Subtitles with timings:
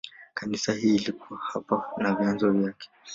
[0.33, 2.89] Kanisa hili lilikuwa hapa na vyanzo vyake.